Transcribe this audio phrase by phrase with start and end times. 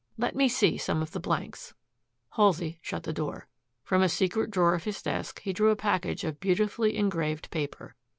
[0.17, 1.75] Let me see some of the blanks."
[2.31, 3.45] Halsey shut the door.
[3.83, 7.93] From a secret drawer of his desk he drew a package of beautifully engraved paper.